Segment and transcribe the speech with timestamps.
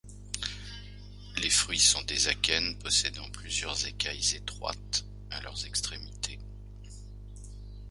[1.43, 6.39] Les fruits sont des akènes possédants plusieurs écailles étroites à leur extrémité.